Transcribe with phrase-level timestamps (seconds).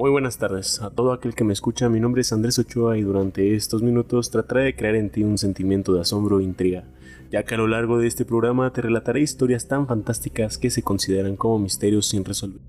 [0.00, 1.90] Muy buenas tardes a todo aquel que me escucha.
[1.90, 5.36] Mi nombre es Andrés Ochoa y durante estos minutos trataré de crear en ti un
[5.36, 6.84] sentimiento de asombro e intriga,
[7.30, 10.82] ya que a lo largo de este programa te relataré historias tan fantásticas que se
[10.82, 12.62] consideran como misterios sin resolver.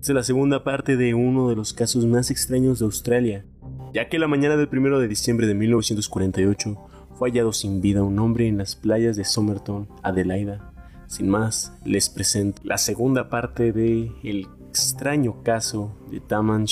[0.00, 3.44] Es la segunda parte de uno de los casos más extraños de Australia,
[3.92, 6.78] ya que la mañana del 1 de diciembre de 1948
[7.14, 10.72] fue hallado sin vida un hombre en las playas de Somerton, Adelaida.
[11.08, 14.46] Sin más, les presento la segunda parte de El
[14.78, 16.66] extraño caso de Taman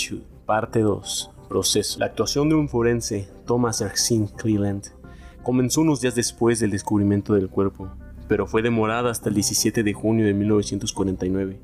[0.46, 1.30] parte 2.
[1.48, 1.98] Proceso.
[1.98, 4.84] La actuación de un forense, Thomas Erskine Cleland,
[5.42, 7.88] comenzó unos días después del descubrimiento del cuerpo,
[8.28, 11.58] pero fue demorada hasta el 17 de junio de 1949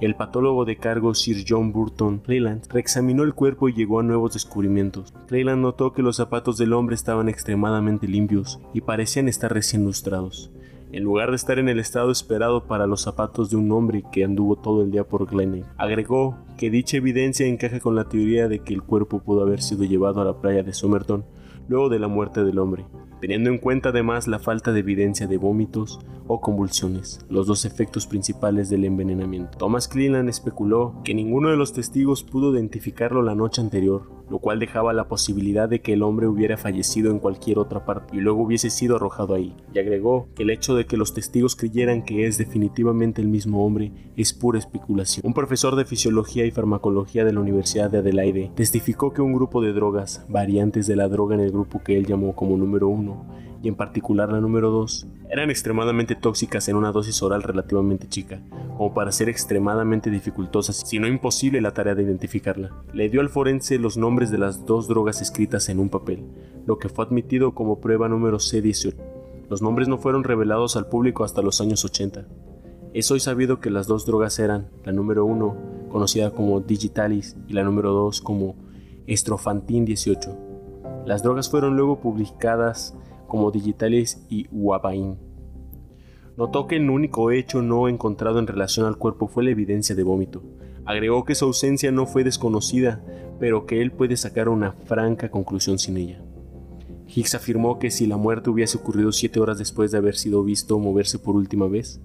[0.00, 4.34] el patólogo de cargo Sir John Burton Cleland reexaminó el cuerpo y llegó a nuevos
[4.34, 5.14] descubrimientos.
[5.26, 10.50] Cleland notó que los zapatos del hombre estaban extremadamente limpios y parecían estar recién lustrados,
[10.92, 14.24] en lugar de estar en el estado esperado para los zapatos de un hombre que
[14.24, 15.66] anduvo todo el día por Glenelg.
[15.76, 19.84] Agregó que dicha evidencia encaja con la teoría de que el cuerpo pudo haber sido
[19.84, 21.24] llevado a la playa de Somerton
[21.68, 22.86] luego de la muerte del hombre,
[23.20, 28.06] teniendo en cuenta además la falta de evidencia de vómitos o convulsiones, los dos efectos
[28.06, 29.58] principales del envenenamiento.
[29.58, 34.58] Thomas Cleland especuló que ninguno de los testigos pudo identificarlo la noche anterior, lo cual
[34.58, 38.42] dejaba la posibilidad de que el hombre hubiera fallecido en cualquier otra parte y luego
[38.42, 39.54] hubiese sido arrojado ahí.
[39.72, 43.64] Y agregó que el hecho de que los testigos creyeran que es definitivamente el mismo
[43.64, 45.24] hombre es pura especulación.
[45.24, 49.62] Un profesor de fisiología y farmacología de la Universidad de Adelaide testificó que un grupo
[49.62, 52.88] de drogas, variantes de la droga en el grupo que él llamó como número
[53.62, 58.40] y en particular la número 2, eran extremadamente tóxicas en una dosis oral relativamente chica,
[58.76, 62.72] como para ser extremadamente dificultosas, si no imposible la tarea de identificarla.
[62.92, 66.24] Le dio al forense los nombres de las dos drogas escritas en un papel,
[66.66, 68.94] lo que fue admitido como prueba número C18.
[69.48, 72.26] Los nombres no fueron revelados al público hasta los años 80.
[72.94, 75.56] Es hoy sabido que las dos drogas eran la número 1,
[75.90, 78.56] conocida como Digitalis, y la número 2 como
[79.06, 80.45] Estrofantin 18.
[81.06, 82.92] Las drogas fueron luego publicadas
[83.28, 85.16] como Digitalis y Wabain.
[86.36, 90.02] Notó que el único hecho no encontrado en relación al cuerpo fue la evidencia de
[90.02, 90.42] vómito.
[90.84, 93.04] Agregó que su ausencia no fue desconocida,
[93.38, 96.20] pero que él puede sacar una franca conclusión sin ella.
[97.06, 100.76] Hicks afirmó que si la muerte hubiese ocurrido siete horas después de haber sido visto
[100.80, 102.00] moverse por última vez,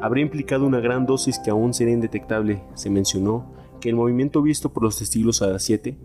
[0.00, 2.64] habría implicado una gran dosis que aún sería indetectable.
[2.74, 5.96] Se mencionó que el movimiento visto por los testigos a las 7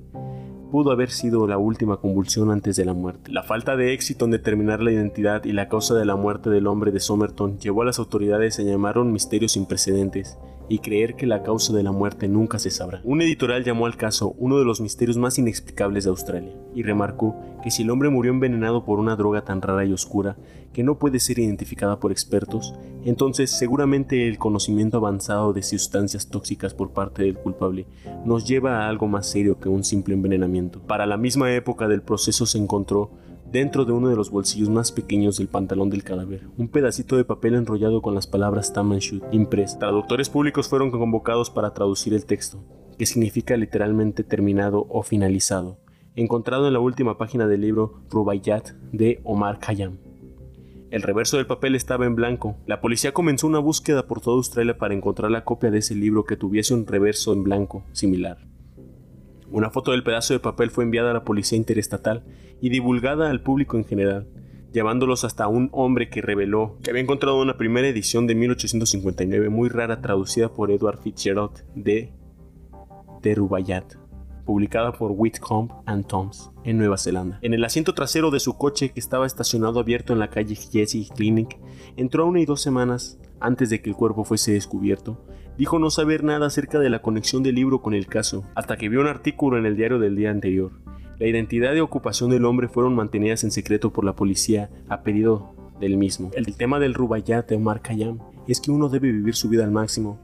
[0.75, 3.31] pudo haber sido la última convulsión antes de la muerte.
[3.31, 6.67] La falta de éxito en determinar la identidad y la causa de la muerte del
[6.67, 10.37] hombre de Somerton llevó a las autoridades a llamar un misterio sin precedentes
[10.69, 13.01] y creer que la causa de la muerte nunca se sabrá.
[13.03, 17.35] Un editorial llamó al caso uno de los misterios más inexplicables de Australia y remarcó
[17.63, 20.37] que si el hombre murió envenenado por una droga tan rara y oscura
[20.73, 22.73] que no puede ser identificada por expertos,
[23.03, 27.87] entonces seguramente el conocimiento avanzado de sustancias tóxicas por parte del culpable
[28.25, 30.81] nos lleva a algo más serio que un simple envenenamiento.
[30.81, 33.11] Para la misma época del proceso se encontró
[33.51, 37.25] dentro de uno de los bolsillos más pequeños del pantalón del cadáver, un pedacito de
[37.25, 39.79] papel enrollado con las palabras Tamanshut impress.
[39.79, 42.63] Traductores públicos fueron convocados para traducir el texto,
[42.97, 45.77] que significa literalmente terminado o finalizado,
[46.15, 49.97] encontrado en la última página del libro Rubaiyat de Omar Khayyam.
[50.91, 52.55] El reverso del papel estaba en blanco.
[52.67, 56.23] La policía comenzó una búsqueda por toda Australia para encontrar la copia de ese libro
[56.23, 58.37] que tuviese un reverso en blanco similar.
[59.51, 62.23] Una foto del pedazo de papel fue enviada a la policía interestatal
[62.61, 64.27] y divulgada al público en general,
[64.71, 69.69] llevándolos hasta un hombre que reveló que había encontrado una primera edición de 1859 muy
[69.69, 72.11] rara traducida por Edward Fitzgerald de
[73.21, 73.95] The Rubaiyat,
[74.45, 77.39] publicada por Whitcomb and Toms en Nueva Zelanda.
[77.41, 81.09] En el asiento trasero de su coche que estaba estacionado abierto en la calle Jesse
[81.15, 81.57] Clinic,
[81.97, 85.23] entró una y dos semanas antes de que el cuerpo fuese descubierto
[85.57, 88.89] dijo no saber nada acerca de la conexión del libro con el caso, hasta que
[88.89, 90.71] vio un artículo en el diario del día anterior.
[91.19, 95.55] La identidad y ocupación del hombre fueron mantenidas en secreto por la policía a pedido
[95.79, 96.31] del mismo.
[96.33, 99.71] El tema del Rubayat de Omar Khayyam es que uno debe vivir su vida al
[99.71, 100.19] máximo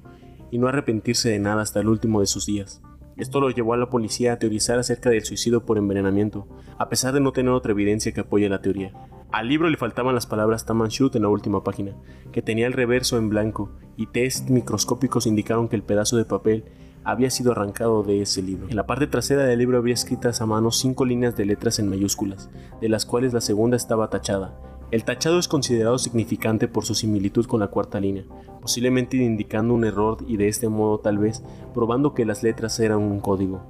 [0.52, 2.82] y no arrepentirse de nada hasta el último de sus días.
[3.18, 6.48] Esto lo llevó a la policía a teorizar acerca del suicidio por envenenamiento,
[6.78, 8.94] a pesar de no tener otra evidencia que apoye la teoría.
[9.32, 11.94] Al libro le faltaban las palabras Tamanshut en la última página,
[12.32, 16.66] que tenía el reverso en blanco, y test microscópicos indicaron que el pedazo de papel
[17.04, 18.68] había sido arrancado de ese libro.
[18.70, 21.90] En la parte trasera del libro había escritas a mano cinco líneas de letras en
[21.90, 22.50] mayúsculas,
[22.80, 24.71] de las cuales la segunda estaba tachada.
[24.92, 28.26] El tachado es considerado significante por su similitud con la cuarta línea,
[28.60, 31.42] posiblemente indicando un error y de este modo tal vez
[31.74, 33.62] probando que las letras eran un código.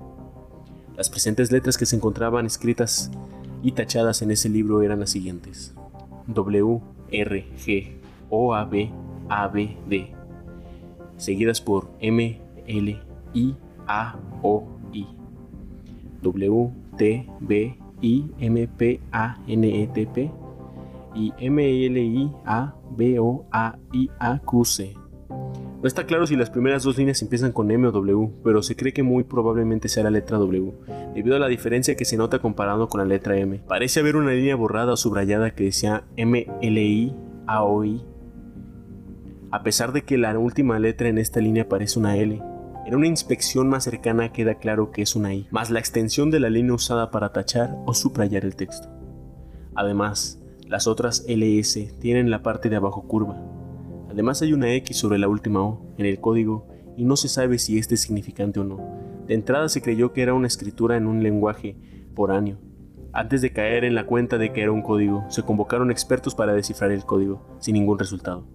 [0.98, 3.12] Las presentes letras que se encontraban escritas
[3.62, 5.76] y tachadas en ese libro eran las siguientes.
[6.26, 6.82] W,
[7.12, 7.92] R, G,
[8.32, 8.92] O, A, B,
[9.30, 10.12] A, B, D,
[11.18, 13.00] seguidas por M, L,
[13.36, 15.06] I, A, O, I.
[16.24, 20.41] W, T, B, I, M, P, A, N, E, T, P
[21.16, 24.96] y M, L, I, A, B, O, A, I, A, Q, C.
[25.81, 28.75] No está claro si las primeras dos líneas empiezan con M o W, pero se
[28.75, 30.74] cree que muy probablemente sea la letra W,
[31.16, 33.63] debido a la diferencia que se nota comparando con la letra M.
[33.68, 37.16] Parece haber una línea borrada o subrayada que decía M, L, I,
[37.48, 38.06] A, O, I.
[39.50, 42.42] A pesar de que la última letra en esta línea parece una L,
[42.86, 46.40] en una inspección más cercana queda claro que es una I, más la extensión de
[46.40, 48.88] la línea usada para tachar o subrayar el texto.
[49.75, 50.41] Además,
[50.72, 53.38] las otras LS tienen la parte de abajo curva,
[54.12, 57.58] Además hay una X sobre la última O en el código y no se sabe
[57.60, 58.78] si este es significante o no.
[59.26, 61.78] De entrada se creyó que era una escritura en un lenguaje
[62.14, 62.58] foráneo.
[63.14, 66.54] Antes de caer en la cuenta de que era un código, se convocaron expertos para
[66.54, 68.46] descifrar el código, sin ningún resultado.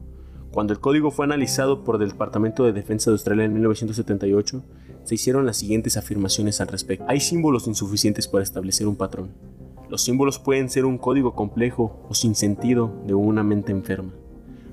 [0.53, 4.63] Cuando el código fue analizado por el Departamento de Defensa de Australia en 1978,
[5.05, 7.07] se hicieron las siguientes afirmaciones al respecto.
[7.09, 9.31] Hay símbolos insuficientes para establecer un patrón.
[9.89, 14.13] Los símbolos pueden ser un código complejo o sin sentido de una mente enferma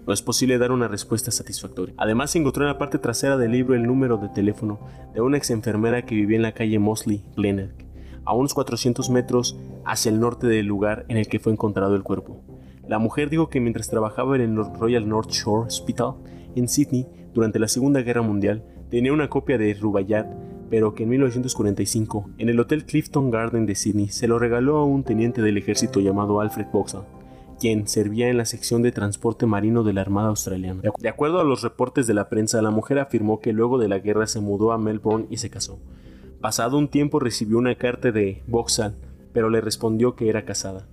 [0.06, 1.95] no es posible dar una respuesta satisfactoria.
[1.98, 4.80] Además, se encontró en la parte trasera del libro el número de teléfono
[5.13, 7.74] de una ex enfermera que vivía en la calle Mosley, Glenelg,
[8.25, 12.04] a unos 400 metros hacia el norte del lugar en el que fue encontrado el
[12.04, 12.42] cuerpo.
[12.88, 16.16] La mujer dijo que mientras trabajaba en el Royal North Shore Hospital
[16.56, 20.27] en Sydney durante la Segunda Guerra Mundial, tenía una copia de Rubaiyat,
[20.73, 24.85] pero que en 1945, en el Hotel Clifton Garden de Sydney, se lo regaló a
[24.85, 27.03] un teniente del ejército llamado Alfred Boxall
[27.59, 30.81] quien servía en la sección de transporte marino de la Armada Australiana.
[30.97, 33.99] De acuerdo a los reportes de la prensa, la mujer afirmó que luego de la
[33.99, 35.79] guerra se mudó a Melbourne y se casó.
[36.41, 38.95] Pasado un tiempo recibió una carta de Boxall,
[39.31, 40.87] pero le respondió que era casada.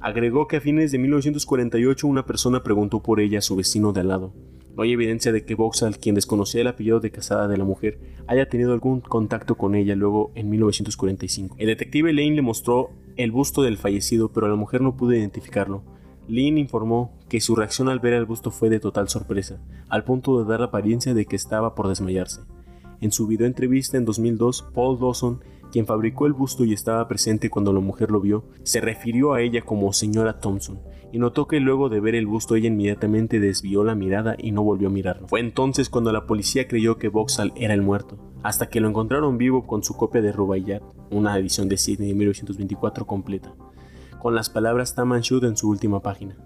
[0.00, 4.02] Agregó que a fines de 1948 una persona preguntó por ella a su vecino de
[4.02, 4.34] al lado.
[4.78, 7.98] No hay evidencia de que Boxall, quien desconocía el apellido de casada de la mujer,
[8.28, 11.56] haya tenido algún contacto con ella luego en 1945.
[11.58, 15.82] El detective Lane le mostró el busto del fallecido, pero la mujer no pudo identificarlo.
[16.28, 20.38] Lynn informó que su reacción al ver el busto fue de total sorpresa, al punto
[20.38, 22.42] de dar la apariencia de que estaba por desmayarse.
[23.00, 27.50] En su video entrevista en 2002, Paul Dawson, quien fabricó el busto y estaba presente
[27.50, 30.80] cuando la mujer lo vio, se refirió a ella como señora Thompson,
[31.12, 34.62] y notó que luego de ver el busto ella inmediatamente desvió la mirada y no
[34.62, 35.28] volvió a mirarlo.
[35.28, 39.38] Fue entonces cuando la policía creyó que Boxall era el muerto, hasta que lo encontraron
[39.38, 43.54] vivo con su copia de Rubaiyat, una edición de Sydney de 1924 completa
[44.18, 46.36] con las palabras Tamanshud en su última página.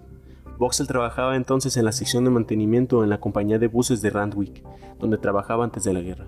[0.57, 4.63] Boxel trabajaba entonces en la sección de mantenimiento en la compañía de buses de Randwick,
[4.99, 6.27] donde trabajaba antes de la guerra,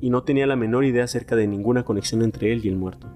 [0.00, 3.08] y no tenía la menor idea acerca de ninguna conexión entre él y el muerto.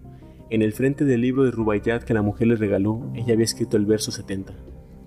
[0.50, 3.76] En el frente del libro de Rubaiyat que la mujer le regaló, ella había escrito
[3.76, 4.52] el verso 70,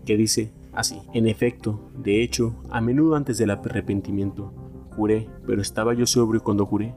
[0.05, 4.53] que dice así: En efecto, de hecho, a menudo antes del arrepentimiento,
[4.95, 6.95] juré, pero estaba yo sobrio cuando juré,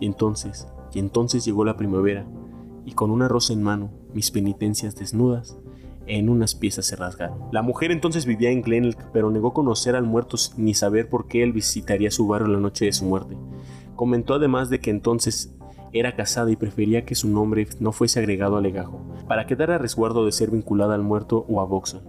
[0.00, 2.26] y entonces, y entonces llegó la primavera,
[2.86, 5.58] y con una rosa en mano, mis penitencias desnudas,
[6.06, 7.38] en unas piezas se rasgaron.
[7.52, 11.42] La mujer entonces vivía en Glenelg, pero negó conocer al muerto ni saber por qué
[11.42, 13.36] él visitaría su barrio la noche de su muerte.
[14.00, 15.54] Comentó además de que entonces
[15.92, 18.98] era casada y prefería que su nombre no fuese agregado al legajo,
[19.28, 22.00] para quedar a resguardo de ser vinculada al muerto o a Boxon.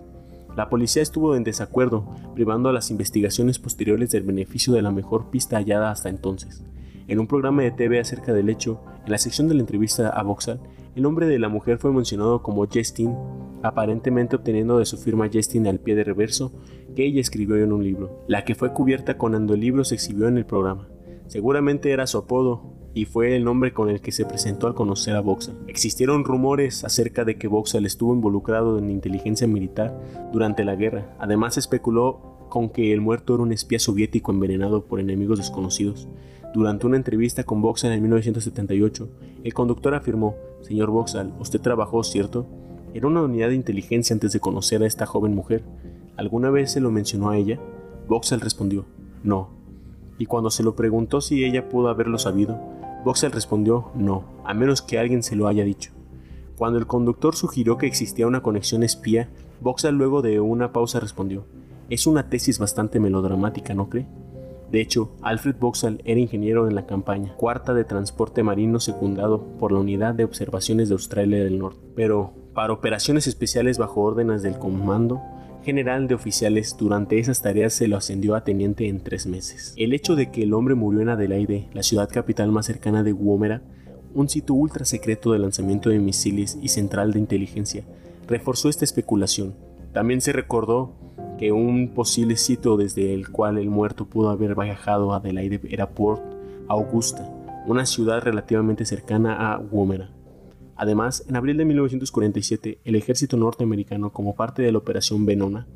[0.55, 5.31] La policía estuvo en desacuerdo, privando a las investigaciones posteriores del beneficio de la mejor
[5.31, 6.63] pista hallada hasta entonces.
[7.09, 10.23] En un programa de TV acerca del hecho, en la sección de la entrevista a
[10.23, 10.61] Boxall,
[10.95, 13.17] el nombre de la mujer fue mencionado como Justine,
[13.63, 16.53] aparentemente obteniendo de su firma Justine al pie de reverso
[16.95, 20.37] que ella escribió en un libro, la que fue cubierta cuando el se exhibió en
[20.37, 20.87] el programa.
[21.31, 22.61] Seguramente era su apodo
[22.93, 25.55] y fue el nombre con el que se presentó al conocer a Boxall.
[25.69, 29.97] Existieron rumores acerca de que Boxall estuvo involucrado en inteligencia militar
[30.33, 31.15] durante la guerra.
[31.19, 36.09] Además especuló con que el muerto era un espía soviético envenenado por enemigos desconocidos.
[36.53, 39.09] Durante una entrevista con Boxall en 1978,
[39.45, 42.45] el conductor afirmó, Señor Boxall, usted trabajó, ¿cierto?
[42.93, 45.63] Era una unidad de inteligencia antes de conocer a esta joven mujer.
[46.17, 47.57] ¿Alguna vez se lo mencionó a ella?
[48.09, 48.83] Boxall respondió,
[49.23, 49.60] no.
[50.21, 52.59] Y cuando se lo preguntó si ella pudo haberlo sabido,
[53.03, 55.93] Boxall respondió, no, a menos que alguien se lo haya dicho.
[56.59, 59.29] Cuando el conductor sugirió que existía una conexión espía,
[59.61, 61.47] Boxall luego de una pausa respondió,
[61.89, 64.05] es una tesis bastante melodramática, ¿no cree?
[64.69, 69.71] De hecho, Alfred Boxall era ingeniero en la campaña cuarta de transporte marino secundado por
[69.71, 74.59] la Unidad de Observaciones de Australia del Norte, pero para operaciones especiales bajo órdenes del
[74.59, 75.19] Comando
[75.63, 79.75] General de Oficiales, durante esas tareas se lo ascendió a teniente en tres meses.
[79.77, 83.13] El hecho de que el hombre murió en Adelaide, la ciudad capital más cercana de
[83.13, 83.61] Woomera,
[84.15, 87.83] un sitio ultra secreto de lanzamiento de misiles y central de inteligencia,
[88.27, 89.53] reforzó esta especulación.
[89.93, 90.93] También se recordó
[91.37, 95.91] que un posible sitio desde el cual el muerto pudo haber viajado a Adelaide era
[95.91, 96.23] Port
[96.69, 97.29] Augusta,
[97.67, 100.09] una ciudad relativamente cercana a Woomera.
[100.81, 105.67] Además, en abril de 1947, el ejército norteamericano, como parte de la Operación Venona,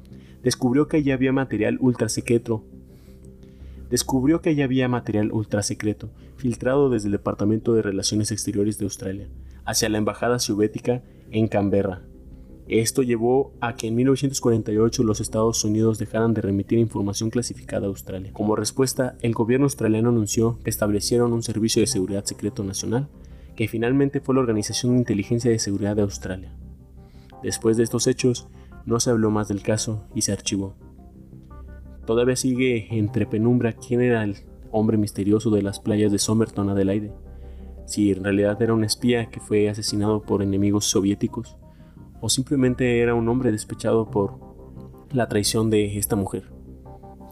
[0.42, 2.64] descubrió que allí había material ultra secreto.
[3.92, 8.86] Descubrió que allí había material ultra secreto filtrado desde el Departamento de Relaciones Exteriores de
[8.86, 9.28] Australia
[9.64, 12.02] hacia la embajada soviética en Canberra.
[12.68, 17.90] Esto llevó a que en 1948 los Estados Unidos dejaran de remitir información clasificada a
[17.90, 18.34] Australia.
[18.34, 23.08] Como respuesta, el gobierno australiano anunció que establecieron un servicio de seguridad secreto nacional,
[23.56, 26.56] que finalmente fue la Organización de Inteligencia de Seguridad de Australia.
[27.42, 28.48] Después de estos hechos,
[28.86, 30.76] no se habló más del caso y se archivó.
[32.06, 34.38] Todavía sigue entre penumbra quién era el
[34.72, 37.14] hombre misterioso de las playas de Somerton, Adelaide,
[37.86, 41.58] si en realidad era un espía que fue asesinado por enemigos soviéticos
[42.22, 44.40] o simplemente era un hombre despechado por
[45.12, 46.52] la traición de esta mujer.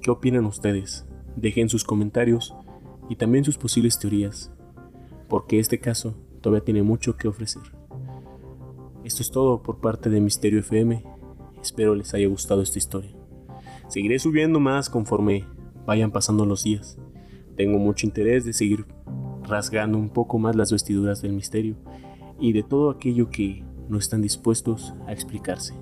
[0.02, 1.06] ¿Qué opinan ustedes?
[1.36, 2.56] Dejen sus comentarios
[3.10, 4.52] y también sus posibles teorías,
[5.34, 7.64] porque este caso todavía tiene mucho que ofrecer.
[9.04, 11.04] Esto es todo por parte de Misterio FM.
[11.60, 13.16] Espero les haya gustado esta historia.
[13.88, 15.48] Seguiré subiendo más conforme
[15.88, 17.00] vayan pasando los días.
[17.56, 18.86] Tengo mucho interés de seguir
[19.42, 21.78] rasgando un poco más las vestiduras del misterio
[22.40, 25.74] y de todo aquello que no están dispuestos a explicarse.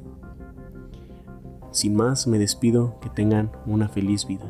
[1.72, 4.50] Sin más, me despido, que tengan una feliz vida.